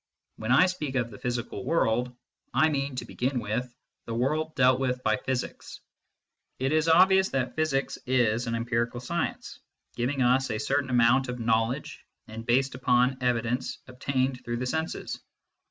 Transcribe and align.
When 0.37 0.51
I 0.51 0.65
speak 0.65 0.95
of 0.95 1.11
the" 1.11 1.19
physical 1.19 1.63
world," 1.63 2.11
I 2.55 2.69
mean, 2.69 2.95
to 2.95 3.05
begin 3.05 3.39
with, 3.39 3.71
the 4.07 4.15
world 4.15 4.55
dealt 4.55 4.79
with 4.79 5.03
by 5.03 5.17
physics. 5.17 5.79
It 6.57 6.71
is 6.71 6.87
obvious 6.87 7.29
that 7.29 7.55
physics 7.55 7.99
is 8.07 8.47
an 8.47 8.55
empirical 8.55 8.99
science, 8.99 9.59
giving 9.95 10.23
us 10.23 10.49
a 10.49 10.57
certain 10.57 10.89
amount 10.89 11.29
of 11.29 11.39
knowledge 11.39 12.03
and 12.27 12.43
based 12.47 12.73
upon 12.73 13.19
evidence 13.21 13.77
obtained 13.87 14.43
through 14.43 14.57
the 14.57 14.65
senses. 14.65 15.19